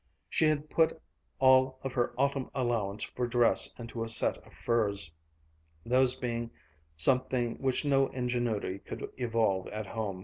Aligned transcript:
She 0.27 0.45
had 0.45 0.67
put 0.67 0.99
all 1.37 1.77
of 1.83 1.93
her 1.93 2.15
autumn 2.19 2.49
allowance 2.55 3.03
for 3.03 3.27
dress 3.27 3.71
into 3.77 4.03
a 4.03 4.09
set 4.09 4.39
of 4.39 4.53
furs, 4.55 5.11
those 5.85 6.15
being 6.15 6.49
something 6.97 7.59
which 7.61 7.85
no 7.85 8.07
ingenuity 8.07 8.79
could 8.79 9.07
evolve 9.17 9.67
at 9.67 9.85
home. 9.85 10.19